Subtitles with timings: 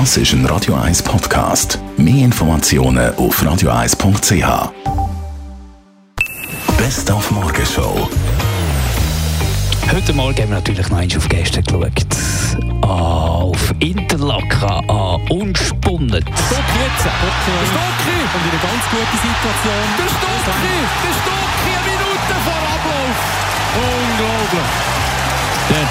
[0.00, 1.78] Das ist ein Radio 1 Podcast.
[1.96, 4.72] Mehr Informationen auf radio1.ch.
[6.76, 8.08] Best auf Morgenshow.
[9.92, 11.92] Heute Morgen haben wir natürlich noch einmal auf Gäste geschaut.
[12.82, 16.24] Auf Interlaken, an Unspunnen.
[16.24, 17.04] Stock jetzt!
[17.04, 18.18] Der Stocki!
[18.34, 19.84] Und in einer ganz guten Situation.
[19.96, 20.74] Der Stocki!
[21.04, 21.70] Der Stocki!
[21.70, 23.16] Eine Minute vor Ablauf!
[23.78, 24.94] Unglaublich!
[25.70, 25.86] Der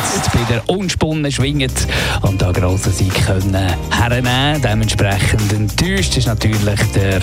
[0.00, 1.86] durchgesetzt, bei der Unspunnen schwingend
[2.22, 3.54] und da grossen Sieg können
[3.90, 4.60] hernehmen.
[4.62, 7.20] Dementsprechend enttäuscht ist natürlich der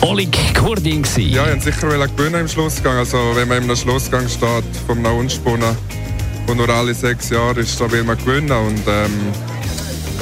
[0.00, 1.02] Oleg Kurdin.
[1.16, 2.96] Ja, ich sicher gewinnen im Schlussgang.
[2.96, 5.76] Also wenn man im Schlussgang steht vom Unspunnen,
[6.46, 9.10] wo nur alle sechs Jahre ist, dann will man gewinnen und ähm,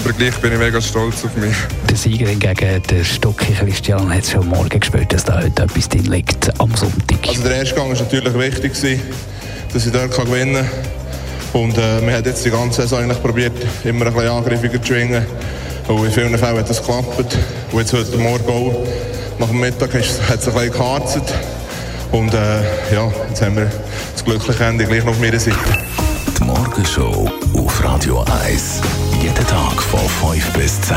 [0.02, 1.54] aber gleich bin ich mega stolz auf mich.
[1.88, 6.06] Der Sieger hingegen, der Stocki Christian, hat schon morgen gespürt, dass da heute etwas drin
[6.06, 7.18] liegt am Sonntag.
[7.28, 8.72] Also der erste Gang war natürlich wichtig,
[9.72, 10.99] dass ich dort gewinnen kann.
[11.52, 13.52] Und äh, wir haben jetzt die ganze Saison eigentlich probiert,
[13.84, 15.24] immer ein bisschen angriffiger zu schwingen.
[15.88, 17.36] Und in vielen Fällen hat das geklappt.
[17.72, 18.86] Und jetzt heute Morgen auch,
[19.38, 21.20] nach dem Mittag hat es ein bisschen geharzt.
[22.12, 23.70] Und äh, ja, jetzt haben wir
[24.12, 25.56] das glückliche Ende gleich noch auf meiner Seite.
[26.38, 28.80] Die Morgenshow auf Radio 1.
[29.20, 30.00] Jeden Tag von
[30.32, 30.96] 5 bis 10.